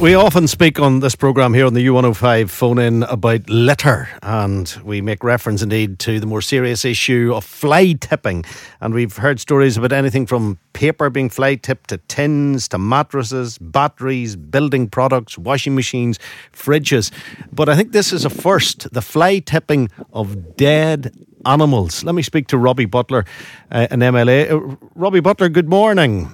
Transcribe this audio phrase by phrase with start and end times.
[0.00, 4.74] We often speak on this programme here on the U105 phone in about litter, and
[4.84, 8.44] we make reference indeed to the more serious issue of fly tipping.
[8.80, 13.58] And we've heard stories about anything from paper being fly tipped to tins to mattresses,
[13.58, 16.20] batteries, building products, washing machines,
[16.52, 17.10] fridges.
[17.50, 21.12] But I think this is a first the fly tipping of dead
[21.44, 22.04] animals.
[22.04, 23.24] Let me speak to Robbie Butler,
[23.72, 24.50] uh, an MLA.
[24.50, 26.30] Uh, Robbie Butler, good morning.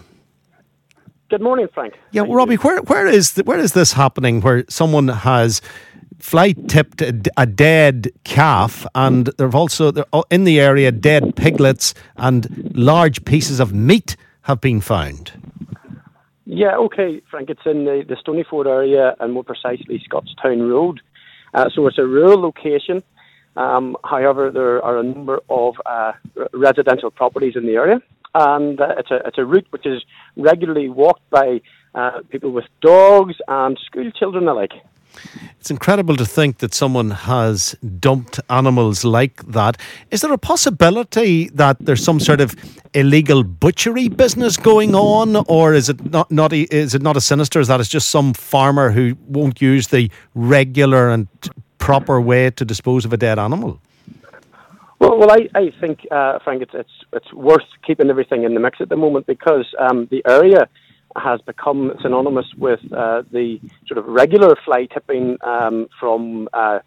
[1.30, 1.94] Good morning, Frank.
[2.12, 4.42] Yeah, Robbie, where where is the, where is this happening?
[4.42, 5.62] Where someone has
[6.18, 9.90] fly tipped a, a, dead calf, and there've also
[10.30, 15.32] in the area dead piglets and large pieces of meat have been found.
[16.44, 17.48] Yeah, okay, Frank.
[17.48, 21.00] It's in the, the Stonyford area, and more precisely Scottstown Road.
[21.54, 23.02] Uh, so it's a rural location.
[23.56, 26.12] Um, however, there are a number of uh,
[26.52, 28.02] residential properties in the area
[28.34, 30.04] and uh, it's a it's a route which is
[30.36, 31.60] regularly walked by
[31.94, 34.72] uh, people with dogs and school children alike.
[35.60, 39.78] It's incredible to think that someone has dumped animals like that.
[40.10, 42.54] Is there a possibility that there's some sort of
[42.92, 47.60] illegal butchery business going on, or is it not, not is it not as sinister
[47.60, 47.80] as that?
[47.80, 51.28] It's just some farmer who won't use the regular and
[51.78, 53.80] proper way to dispose of a dead animal.
[55.00, 58.60] Well, well, I, I think, uh, Frank, it's, it's it's worth keeping everything in the
[58.60, 60.68] mix at the moment because um, the area
[61.16, 66.80] has become synonymous with uh, the sort of regular fly tipping um, from uh,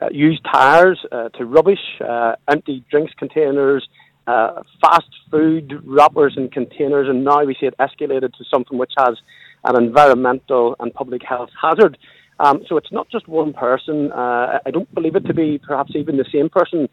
[0.00, 3.88] uh used tires uh, to rubbish, uh, empty drinks containers,
[4.26, 9.16] fast food wrappers and containers, and now we see it escalated to something which has
[9.64, 11.98] an environmental and public health hazard.
[12.40, 14.12] Um, so it's not just one person.
[14.12, 16.88] I don't believe it to be perhaps even the same person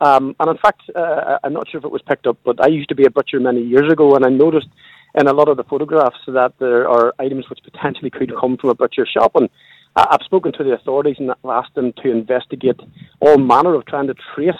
[0.00, 2.68] um, and in fact, uh, I'm not sure if it was picked up, but I
[2.68, 4.68] used to be a butcher many years ago, and I noticed
[5.14, 8.70] in a lot of the photographs that there are items which potentially could come from
[8.70, 9.32] a butcher shop.
[9.34, 9.48] And
[9.96, 12.80] I've spoken to the authorities and asked them to investigate
[13.20, 14.54] all manner of trying to trace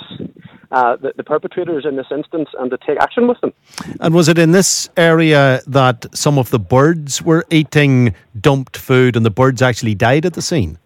[0.73, 3.53] uh, the, the, perpetrators in this instance and to take action with them.
[4.01, 9.17] And was it in this area that some of the birds were eating dumped food
[9.17, 10.79] and the birds actually died at the scene?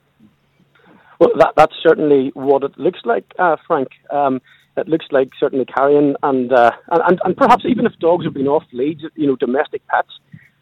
[1.25, 3.89] Well, that, that's certainly what it looks like, uh, Frank.
[4.11, 4.43] Um,
[4.77, 8.49] it looks like certainly carrion and, uh, and and perhaps even if dogs have been
[8.49, 10.11] off leads, you know, domestic pets,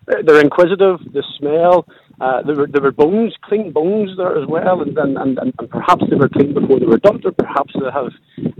[0.07, 0.99] they're inquisitive.
[1.13, 1.87] The smell,
[2.21, 5.71] uh, there were there were bones, clean bones there as well, and and, and, and
[5.71, 8.13] perhaps they were clean before they were dumped, or perhaps they have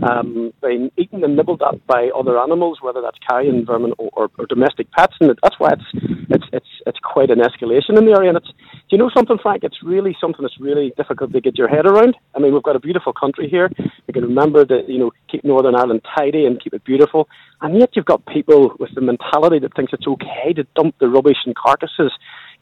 [0.09, 4.29] um, been eaten and nibbled at by other animals, whether that's carrion, vermin, or, or,
[4.39, 8.15] or domestic pets, and that's why it's it's it's it's quite an escalation in the
[8.17, 8.29] area.
[8.29, 8.51] And it's
[8.93, 9.63] you know something, Frank?
[9.63, 12.15] It's really something that's really difficult to get your head around.
[12.35, 13.71] I mean, we've got a beautiful country here.
[14.05, 17.27] We can remember that you know keep Northern Ireland tidy and keep it beautiful,
[17.61, 21.09] and yet you've got people with the mentality that thinks it's okay to dump the
[21.09, 22.11] rubbish and carcasses,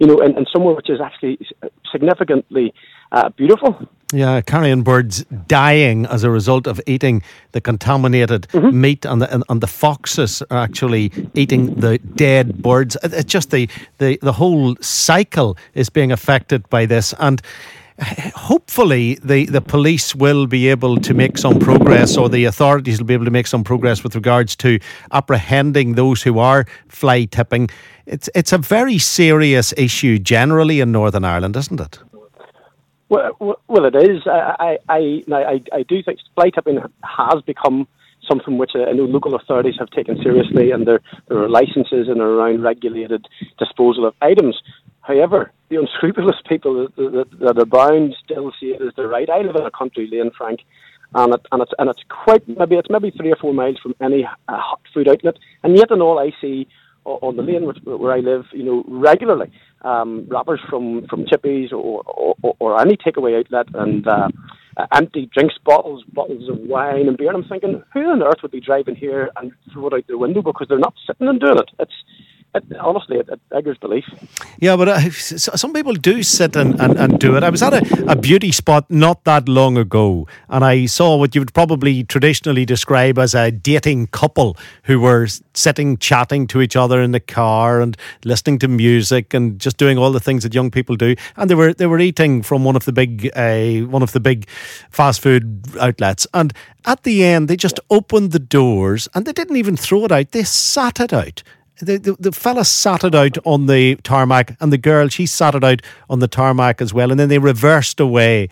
[0.01, 1.37] you know, in, in somewhere which is actually
[1.91, 2.73] significantly
[3.11, 3.87] uh, beautiful.
[4.11, 8.81] Yeah, carrion birds dying as a result of eating the contaminated mm-hmm.
[8.81, 12.97] meat, and the and, and, the foxes are actually eating the dead birds.
[13.03, 13.69] It's just the,
[13.99, 17.41] the the whole cycle is being affected by this, and
[18.35, 23.07] hopefully the, the police will be able to make some progress or the authorities will
[23.07, 24.79] be able to make some progress with regards to
[25.11, 27.69] apprehending those who are fly tipping.
[28.05, 31.99] It's it's a very serious issue generally in Northern Ireland, isn't it?
[33.09, 34.25] Well, well, it is.
[34.25, 37.87] I, I, I, I do think fly tipping has become
[38.25, 42.07] something which uh, I know local authorities have taken seriously, and there, there are licences
[42.07, 43.27] and around regulated
[43.57, 44.61] disposal of items.
[45.01, 49.29] However, the unscrupulous people that, that, that are bound still see it as the right.
[49.29, 50.61] I live in a country lane, Frank,
[51.13, 53.95] and it, and it's and it's quite maybe it's maybe three or four miles from
[54.01, 56.67] any uh, hot food outlet, and yet in all I see
[57.03, 59.51] on the lane where I live, you know, regularly
[59.81, 64.27] um, wrappers from, from Chippies or, or, or any takeaway outlet and uh,
[64.93, 67.29] empty drinks bottles, bottles of wine and beer.
[67.29, 70.17] And I'm thinking, who on earth would be driving here and throw it out the
[70.17, 71.71] window because they're not sitting and doing it?
[71.79, 71.95] It's it,
[72.79, 74.05] honestly, it, it beggars belief.
[74.59, 77.43] Yeah, but uh, some people do sit and, and, and do it.
[77.43, 81.33] I was at a, a beauty spot not that long ago, and I saw what
[81.33, 86.75] you would probably traditionally describe as a dating couple who were sitting chatting to each
[86.75, 87.95] other in the car and
[88.25, 91.15] listening to music and just doing all the things that young people do.
[91.37, 94.19] And they were they were eating from one of the big uh, one of the
[94.19, 94.47] big
[94.89, 96.27] fast food outlets.
[96.33, 96.53] And
[96.85, 100.31] at the end, they just opened the doors and they didn't even throw it out;
[100.31, 101.43] they sat it out
[101.81, 105.55] the, the, the fella sat it out on the tarmac, and the girl, she sat
[105.55, 107.11] it out on the tarmac as well.
[107.11, 108.49] And then they reversed away.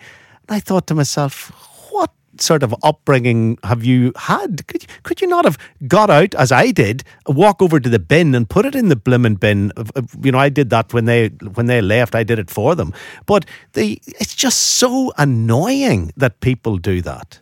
[0.48, 1.50] And I thought to myself,
[1.90, 4.66] what sort of upbringing have you had?
[4.66, 8.34] Could, could you not have got out, as I did, walk over to the bin
[8.34, 9.72] and put it in the blimmin' bin?
[10.22, 12.14] You know, I did that when they when they left.
[12.14, 12.92] I did it for them.
[13.26, 17.40] But they, it's just so annoying that people do that.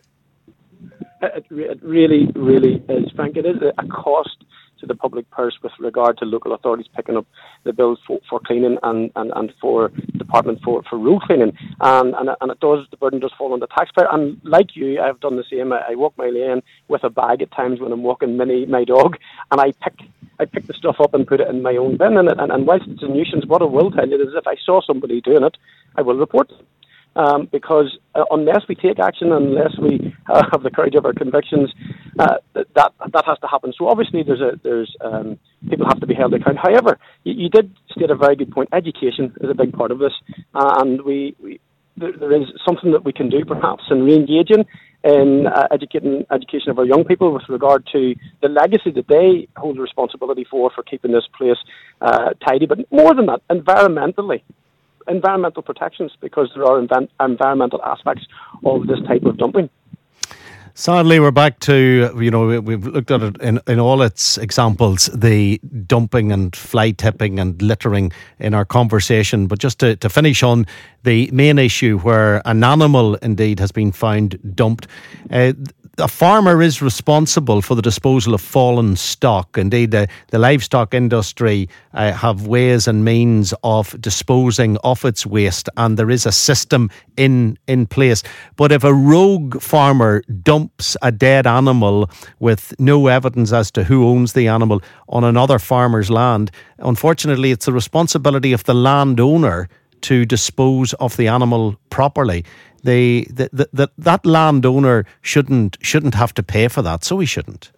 [1.21, 3.37] Uh, it, it really, really is, Frank.
[3.37, 4.43] It is a cost
[4.79, 7.25] to the public purse with regard to local authorities picking up
[7.63, 11.53] the bills for, for cleaning and, and, and for department for, for road cleaning.
[11.79, 14.07] And, and, and it does, the burden does fall on the taxpayer.
[14.11, 15.73] And like you, I've done the same.
[15.73, 18.83] I, I walk my lane with a bag at times when I'm walking Minnie, my
[18.83, 19.17] dog,
[19.51, 19.95] and I pick
[20.41, 22.15] I pick the stuff up and put it in my own bin.
[22.17, 24.55] And, and, and whilst it's a nuisance, what I will tell you is if I
[24.65, 25.57] saw somebody doing it,
[25.97, 26.65] I will report it
[27.15, 31.13] um, because uh, unless we take action, unless we uh, have the courage of our
[31.13, 31.73] convictions,
[32.17, 33.73] uh, that that has to happen.
[33.77, 35.39] So obviously, there's a there's um,
[35.69, 36.61] people have to be held accountable.
[36.61, 38.69] However, you, you, did state a very good point.
[38.73, 40.13] Education is a big part of this,
[40.53, 41.59] and we, we
[41.97, 44.65] there, there is something that we can do perhaps in re-engaging
[45.03, 49.47] in uh, educating education of our young people with regard to the legacy that they
[49.55, 51.57] hold responsibility for for keeping this place
[52.01, 52.65] uh, tidy.
[52.65, 54.41] But more than that, environmentally,
[55.09, 58.25] environmental protections because there are env- environmental aspects
[58.65, 59.69] of this type of dumping.
[60.79, 65.07] Sadly, we're back to, you know, we've looked at it in, in all its examples,
[65.07, 69.47] the dumping and fly tipping and littering in our conversation.
[69.47, 70.65] But just to, to finish on
[71.03, 74.87] the main issue where an animal indeed has been found dumped,
[75.31, 75.51] uh,
[75.99, 79.57] a farmer is responsible for the disposal of fallen stock.
[79.57, 85.69] Indeed, the, the livestock industry uh, have ways and means of disposing of its waste,
[85.77, 88.23] and there is a system in in place.
[88.55, 92.09] But if a rogue farmer dumps a dead animal
[92.39, 97.65] with no evidence as to who owns the animal on another farmer's land, unfortunately, it's
[97.65, 99.69] the responsibility of the landowner
[100.01, 102.45] to dispose of the animal properly
[102.83, 107.71] the, the, the, that landowner shouldn't shouldn't have to pay for that, so he shouldn't.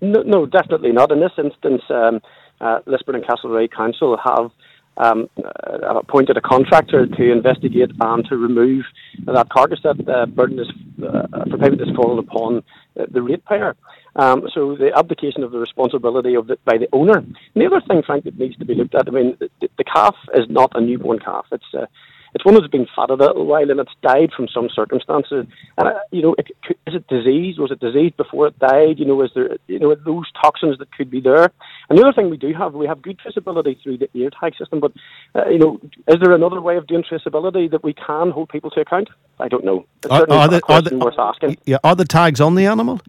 [0.00, 1.10] No, no definitely not.
[1.10, 2.20] In this instance, um,
[2.60, 4.50] uh, Lisburn and Castlereagh Council have
[4.96, 8.84] um, uh, appointed a contractor to investigate and to remove
[9.26, 10.70] that carcass that uh, burden is
[11.02, 12.58] uh, for payment is fallen upon
[12.98, 13.74] uh, the ratepayer.
[14.16, 17.18] Um, so the abdication of the responsibility of the, by the owner.
[17.18, 19.08] And the other thing, Frank, that needs to be looked at.
[19.08, 21.46] I mean, the, the calf is not a newborn calf.
[21.50, 21.86] It's uh,
[22.34, 25.46] it's one that's been fatted a little while and it's died from some circumstances.
[25.78, 26.48] And uh, you know, it,
[26.86, 27.58] is it disease?
[27.58, 28.98] Was it disease before it died?
[28.98, 31.52] You know, is there you know those toxins that could be there?
[31.88, 34.56] And the other thing we do have, we have good traceability through the ear tag
[34.56, 34.80] system.
[34.80, 34.92] But
[35.34, 38.70] uh, you know, is there another way of doing traceability that we can hold people
[38.70, 39.08] to account?
[39.38, 39.86] I don't know.
[40.02, 41.58] It's are, are the, are the, worth asking.
[41.64, 43.00] Yeah, are the tags on the animal?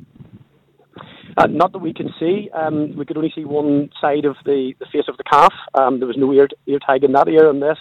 [1.37, 2.49] Uh, not that we can see.
[2.53, 5.53] Um, we could only see one side of the, the face of the calf.
[5.73, 7.77] Um, there was no ear, ear tag in that ear on this.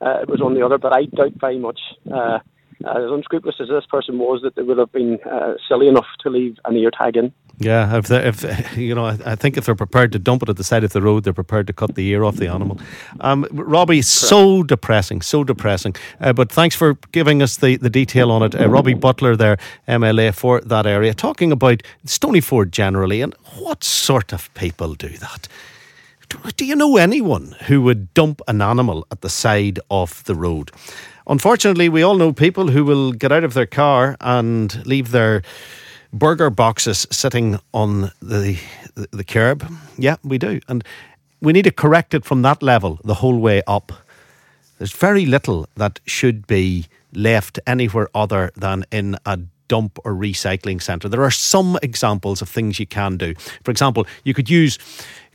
[0.00, 1.80] Uh, it was on the other, but I doubt very much,
[2.12, 2.38] uh,
[2.86, 6.30] as unscrupulous as this person was, that they would have been uh, silly enough to
[6.30, 7.32] leave an ear tag in.
[7.58, 10.64] Yeah, if, if you know, I think if they're prepared to dump it at the
[10.64, 12.78] side of the road, they're prepared to cut the ear off the animal.
[13.20, 14.06] Um, Robbie, Correct.
[14.06, 15.94] so depressing, so depressing.
[16.20, 18.58] Uh, but thanks for giving us the, the detail on it.
[18.58, 19.56] Uh, Robbie Butler, there,
[19.88, 25.48] MLA for that area, talking about Stonyford generally and what sort of people do that.
[26.56, 30.70] Do, you know anyone who would dump an animal at the side of the road?
[31.26, 35.42] Unfortunately, we all know people who will get out of their car and leave their
[36.12, 38.58] burger boxes sitting on the,
[38.94, 39.66] the, the curb.
[39.98, 40.60] Yeah, we do.
[40.68, 40.84] And
[41.40, 43.92] we need to correct it from that level the whole way up.
[44.78, 49.38] There's very little that should be left anywhere other than in a
[49.68, 51.08] dump or recycling centre.
[51.08, 53.34] There are some examples of things you can do.
[53.64, 54.78] For example, you could use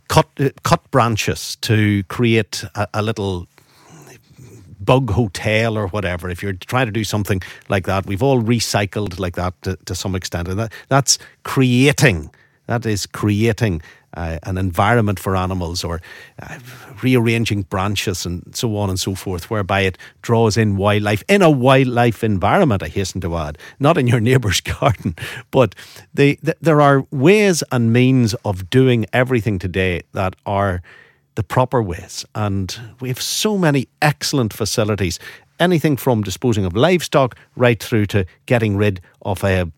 [0.10, 0.28] cut
[0.63, 3.48] cut branches to create a, a little
[4.80, 9.20] bug hotel or whatever, if you're trying to do something like that, we've all recycled
[9.20, 10.48] like that to, to some extent.
[10.48, 12.32] And that, that's creating
[12.69, 13.81] That is creating
[14.13, 16.01] uh, an environment for animals or
[16.39, 16.59] uh,
[17.01, 21.49] rearranging branches and so on and so forth, whereby it draws in wildlife in a
[21.49, 25.15] wildlife environment, I hasten to add, not in your neighbour's garden.
[25.49, 25.73] But
[26.13, 30.83] they, th- there are ways and means of doing everything today that are
[31.33, 32.23] the proper ways.
[32.35, 35.17] And we have so many excellent facilities
[35.59, 39.69] anything from disposing of livestock right through to getting rid of a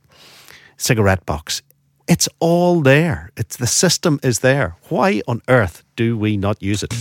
[0.75, 1.63] cigarette box
[2.11, 3.31] it's all there.
[3.37, 4.75] It's the system is there.
[4.89, 6.91] Why on earth do we not use it?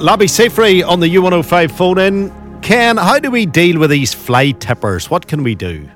[0.00, 2.60] Lobby Safri on the U105 phone in.
[2.62, 5.08] Ken, how do we deal with these fly tippers?
[5.08, 5.88] What can we do?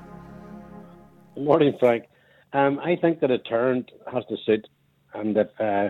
[1.33, 2.05] Good morning, Frank.
[2.53, 4.65] Um, I think that a turn has to suit,
[5.13, 5.89] and that uh,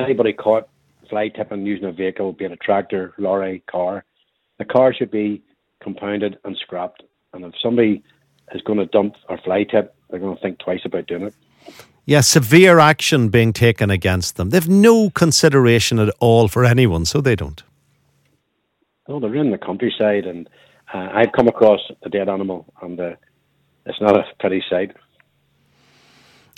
[0.00, 0.68] anybody caught
[1.10, 4.04] fly tipping using a vehicle, be it a tractor, lorry, car,
[4.58, 5.42] the car should be
[5.82, 7.02] compounded and scrapped.
[7.32, 8.04] And if somebody
[8.52, 11.34] is going to dump or fly tip, they're going to think twice about doing it.
[12.06, 14.50] Yeah, severe action being taken against them.
[14.50, 17.62] They've no consideration at all for anyone, so they don't.
[19.08, 20.48] No, they're in the countryside, and
[20.92, 23.14] uh, I've come across a dead animal, and uh,
[23.86, 24.94] it's not a pretty sight.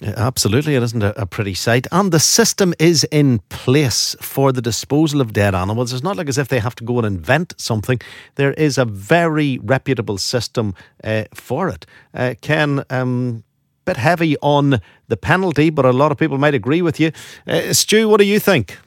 [0.02, 1.86] Absolutely, it isn't a, a, pretty sight.
[1.90, 5.92] And the system is in place for the disposal of dead animals.
[5.92, 7.98] It's not like as if they have to go and invent something.
[8.34, 11.86] There is a very reputable system uh, for it.
[12.12, 13.42] Uh, Ken, um,
[13.86, 17.10] bit heavy on the penalty, but a lot of people might agree with you.
[17.46, 18.78] Uh, Stu, what do you think?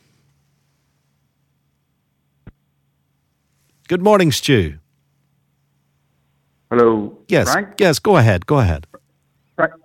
[3.88, 4.78] Good morning, Stu.
[6.70, 7.18] Hello.
[7.28, 7.52] Yes.
[7.52, 7.80] Frank?
[7.80, 7.98] Yes.
[7.98, 8.46] Go ahead.
[8.46, 8.86] Go ahead.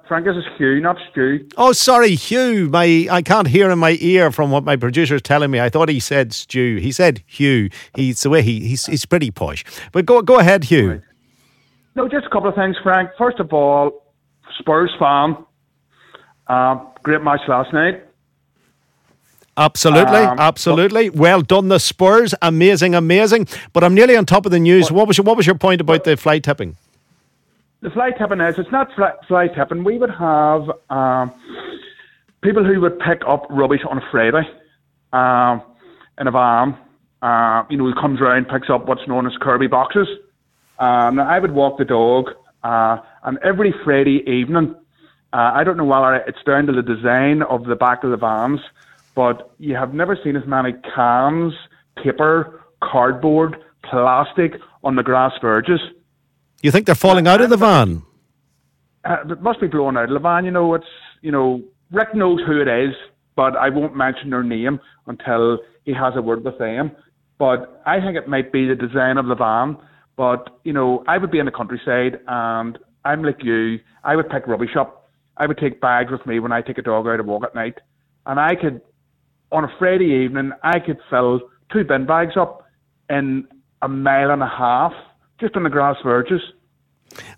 [0.06, 1.48] Frank, this is Hugh, not Stu.
[1.56, 2.68] Oh, sorry, Hugh.
[2.68, 5.60] My I can't hear in my ear from what my producer is telling me.
[5.60, 6.76] I thought he said Stu.
[6.76, 7.70] He said Hugh.
[7.96, 9.64] He's the way he he's he's pretty posh.
[9.90, 10.90] But go go ahead, Hugh.
[10.92, 11.00] Right.
[11.96, 13.10] No, just a couple of things, Frank.
[13.18, 14.04] First of all,
[14.58, 15.36] Spurs fan.
[16.46, 18.04] Uh, great match last night.
[19.56, 21.10] Absolutely, um, absolutely.
[21.10, 22.34] Well done, the Spurs.
[22.42, 23.48] Amazing, amazing.
[23.72, 24.90] But I'm nearly on top of the news.
[24.90, 26.76] What, what was your, what was your point about the fly tipping?
[27.84, 29.84] The fly tipping is it's not fly, fly tipping.
[29.84, 31.30] We would have um,
[32.40, 34.48] people who would pick up rubbish on a Friday
[35.12, 35.62] um,
[36.18, 36.78] in a van.
[37.20, 40.08] Uh, you know, who comes around, picks up what's known as kerbie boxes.
[40.78, 42.30] Um, I would walk the dog,
[42.62, 44.74] uh, and every Friday evening,
[45.34, 48.16] uh, I don't know whether it's down to the design of the back of the
[48.16, 48.60] vans,
[49.14, 51.52] but you have never seen as many cans,
[52.02, 55.80] paper, cardboard, plastic on the grass verges.
[56.62, 58.02] You think they're falling out of the van?
[59.04, 60.44] Uh, it must be blown out of the van.
[60.44, 60.86] You know, it's
[61.20, 62.94] you know Rick knows who it is,
[63.36, 66.92] but I won't mention their name until he has a word with them.
[67.38, 69.76] But I think it might be the design of the van.
[70.16, 73.80] But you know, I would be in the countryside, and I'm like you.
[74.02, 75.10] I would pick rubbish up.
[75.36, 77.54] I would take bags with me when I take a dog out to walk at
[77.54, 77.80] night,
[78.26, 78.80] and I could,
[79.50, 81.40] on a Friday evening, I could fill
[81.72, 82.62] two bin bags up
[83.10, 83.48] in
[83.82, 84.92] a mile and a half
[85.44, 86.40] just on the grass verges.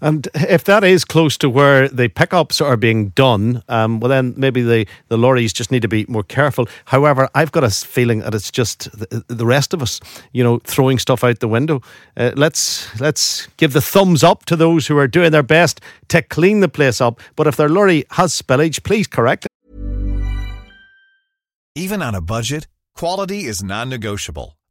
[0.01, 4.33] And if that is close to where the pickups are being done, um, well, then
[4.37, 6.69] maybe the, the lorries just need to be more careful.
[6.87, 10.01] However, I've got a feeling that it's just the, the rest of us,
[10.33, 11.83] you know, throwing stuff out the window.
[12.17, 16.23] Uh, let's let's give the thumbs up to those who are doing their best to
[16.23, 17.21] clean the place up.
[17.35, 19.51] But if their lorry has spillage, please correct it.
[21.75, 24.56] Even on a budget, quality is non-negotiable.